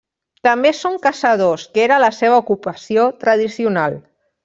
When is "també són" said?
0.45-0.97